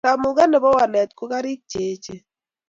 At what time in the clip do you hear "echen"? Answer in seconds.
1.91-2.19